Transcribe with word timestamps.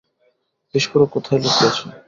বিস্ফোরক 0.75 1.09
কোথায় 1.15 1.39
লুকিয়েছ? 1.43 1.77